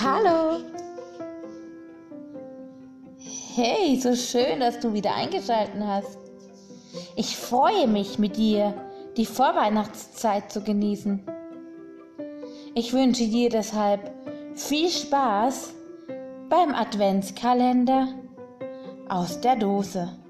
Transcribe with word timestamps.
Hallo! 0.00 0.64
Hey, 3.54 4.00
so 4.00 4.16
schön, 4.16 4.60
dass 4.60 4.80
du 4.80 4.94
wieder 4.94 5.14
eingeschaltet 5.14 5.82
hast. 5.84 6.18
Ich 7.14 7.36
freue 7.36 7.86
mich 7.86 8.18
mit 8.18 8.38
dir, 8.38 8.74
die 9.18 9.26
Vorweihnachtszeit 9.26 10.50
zu 10.50 10.62
genießen. 10.62 11.22
Ich 12.74 12.94
wünsche 12.94 13.26
dir 13.26 13.50
deshalb 13.50 14.10
viel 14.54 14.88
Spaß 14.88 15.74
beim 16.48 16.74
Adventskalender 16.74 18.08
aus 19.10 19.42
der 19.42 19.56
Dose. 19.56 20.21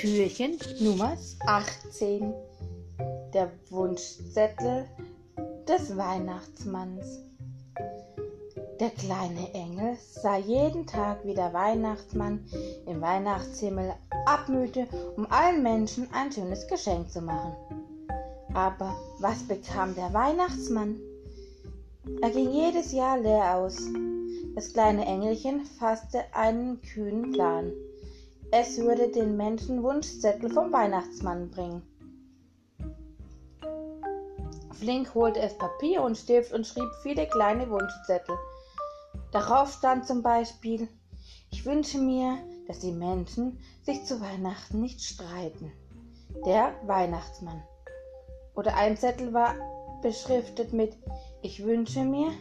Türchen 0.00 0.56
Nummer 0.80 1.14
18. 1.46 2.32
Der 3.34 3.50
Wunschzettel 3.68 4.86
des 5.68 5.94
Weihnachtsmanns. 5.94 7.18
Der 8.80 8.88
kleine 8.88 9.52
Engel 9.52 9.98
sah 10.00 10.38
jeden 10.38 10.86
Tag, 10.86 11.22
wie 11.26 11.34
der 11.34 11.52
Weihnachtsmann 11.52 12.46
im 12.86 13.02
Weihnachtshimmel 13.02 13.92
abmühte, 14.24 14.88
um 15.18 15.30
allen 15.30 15.62
Menschen 15.62 16.08
ein 16.14 16.32
schönes 16.32 16.66
Geschenk 16.66 17.10
zu 17.10 17.20
machen. 17.20 17.52
Aber 18.54 18.96
was 19.18 19.42
bekam 19.42 19.94
der 19.94 20.14
Weihnachtsmann? 20.14 20.98
Er 22.22 22.30
ging 22.30 22.50
jedes 22.50 22.92
Jahr 22.92 23.18
leer 23.18 23.58
aus. 23.58 23.76
Das 24.54 24.72
kleine 24.72 25.04
Engelchen 25.04 25.66
fasste 25.66 26.24
einen 26.32 26.80
kühnen 26.80 27.32
Plan. 27.32 27.70
Es 28.52 28.78
würde 28.78 29.08
den 29.08 29.36
Menschen 29.36 29.80
Wunschzettel 29.84 30.50
vom 30.50 30.72
Weihnachtsmann 30.72 31.50
bringen. 31.52 31.82
Flink 34.72 35.14
holte 35.14 35.38
es 35.38 35.56
Papier 35.56 36.02
und 36.02 36.16
Stift 36.16 36.52
und 36.52 36.66
schrieb 36.66 36.88
viele 37.04 37.28
kleine 37.28 37.70
Wunschzettel. 37.70 38.36
Darauf 39.30 39.70
stand 39.72 40.04
zum 40.04 40.22
Beispiel, 40.22 40.88
ich 41.52 41.64
wünsche 41.64 41.98
mir, 41.98 42.38
dass 42.66 42.80
die 42.80 42.90
Menschen 42.90 43.60
sich 43.82 44.04
zu 44.04 44.20
Weihnachten 44.20 44.80
nicht 44.80 45.00
streiten. 45.00 45.70
Der 46.44 46.74
Weihnachtsmann. 46.86 47.62
Oder 48.56 48.74
ein 48.76 48.96
Zettel 48.96 49.32
war 49.32 49.54
beschriftet 50.02 50.72
mit, 50.72 50.96
ich 51.42 51.64
wünsche 51.64 52.02
mir, 52.02 52.32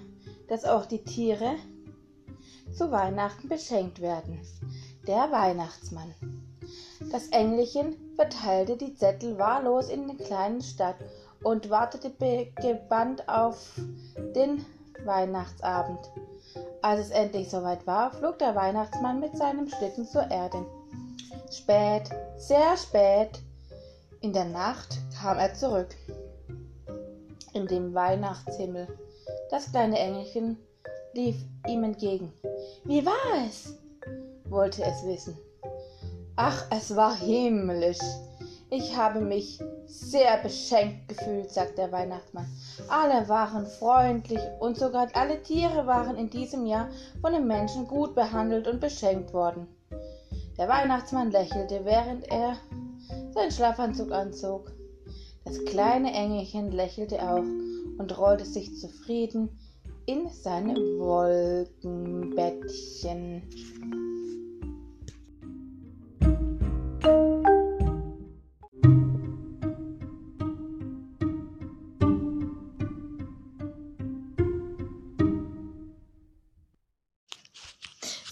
dass 0.47 0.65
auch 0.65 0.87
die 0.87 1.03
Tiere 1.03 1.53
zu 2.75 2.89
Weihnachten 2.89 3.47
beschenkt 3.47 4.01
werden 4.01 4.39
der 5.09 5.31
Weihnachtsmann. 5.31 6.13
Das 7.11 7.29
Engelchen 7.29 7.95
verteilte 8.15 8.77
die 8.77 8.93
Zettel 8.93 9.39
wahllos 9.39 9.89
in 9.89 10.07
der 10.07 10.23
kleinen 10.23 10.61
Stadt 10.61 10.97
und 11.43 11.71
wartete 11.71 12.11
gebannt 12.61 13.27
auf 13.27 13.71
den 14.35 14.63
Weihnachtsabend. 15.05 15.99
Als 16.83 17.07
es 17.07 17.09
endlich 17.09 17.49
soweit 17.49 17.87
war, 17.87 18.11
flog 18.11 18.37
der 18.37 18.53
Weihnachtsmann 18.53 19.19
mit 19.19 19.35
seinem 19.35 19.67
Schlitten 19.67 20.05
zur 20.05 20.29
Erde. 20.29 20.63
Spät, 21.51 22.11
sehr 22.37 22.77
spät, 22.77 23.41
in 24.21 24.31
der 24.31 24.45
Nacht 24.45 24.99
kam 25.19 25.39
er 25.39 25.55
zurück. 25.55 25.95
In 27.53 27.65
dem 27.65 27.95
Weihnachtshimmel. 27.95 28.87
Das 29.49 29.71
kleine 29.71 29.97
Engelchen 29.97 30.59
lief 31.13 31.37
ihm 31.67 31.83
entgegen. 31.83 32.31
Wie 32.83 33.03
war 33.03 33.47
es? 33.47 33.73
Wollte 34.49 34.83
es 34.83 35.05
wissen. 35.05 35.37
Ach, 36.35 36.65
es 36.71 36.95
war 36.95 37.15
himmlisch. 37.15 37.99
Ich 38.71 38.95
habe 38.95 39.19
mich 39.19 39.59
sehr 39.87 40.37
beschenkt 40.43 41.07
gefühlt, 41.07 41.51
sagte 41.51 41.73
der 41.75 41.91
Weihnachtsmann. 41.91 42.45
Alle 42.87 43.27
waren 43.27 43.65
freundlich 43.65 44.41
und 44.59 44.77
sogar 44.77 45.07
alle 45.13 45.41
Tiere 45.41 45.87
waren 45.87 46.15
in 46.15 46.29
diesem 46.29 46.67
Jahr 46.67 46.87
von 47.21 47.33
den 47.33 47.47
Menschen 47.47 47.87
gut 47.87 48.13
behandelt 48.13 48.67
und 48.67 48.79
beschenkt 48.79 49.33
worden. 49.33 49.67
Der 50.57 50.67
Weihnachtsmann 50.67 51.31
lächelte, 51.31 51.83
während 51.83 52.31
er 52.31 52.57
seinen 53.33 53.51
Schlafanzug 53.51 54.11
anzog. 54.11 54.71
Das 55.45 55.65
kleine 55.65 56.13
Engelchen 56.13 56.71
lächelte 56.71 57.27
auch 57.27 57.45
und 57.97 58.15
rollte 58.17 58.45
sich 58.45 58.77
zufrieden 58.77 59.57
in 60.05 60.29
seine 60.29 60.75
Wolkenbettchen. 60.75 63.41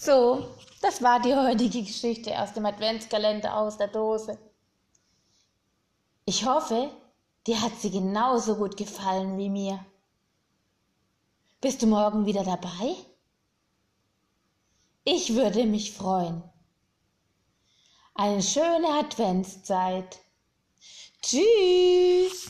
So, 0.08 0.48
das 0.80 1.02
war 1.02 1.20
die 1.20 1.34
heutige 1.34 1.82
Geschichte 1.82 2.40
aus 2.40 2.54
dem 2.54 2.64
Adventskalender 2.64 3.54
aus 3.54 3.76
der 3.76 3.88
Dose. 3.88 4.38
Ich 6.24 6.46
hoffe, 6.46 6.90
dir 7.46 7.60
hat 7.60 7.78
sie 7.78 7.90
genauso 7.90 8.56
gut 8.56 8.78
gefallen 8.78 9.36
wie 9.36 9.50
mir. 9.50 9.84
Bist 11.60 11.82
du 11.82 11.86
morgen 11.88 12.24
wieder 12.24 12.42
dabei? 12.42 12.96
Ich 15.04 15.34
würde 15.34 15.66
mich 15.66 15.92
freuen. 15.92 16.42
Eine 18.14 18.42
schöne 18.42 18.88
Adventszeit. 18.88 20.20
Tschüss. 21.20 22.48